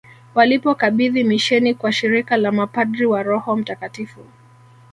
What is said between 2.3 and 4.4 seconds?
la mapadri wa Roho mtakatifu